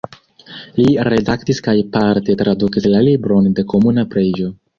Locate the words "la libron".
2.95-3.53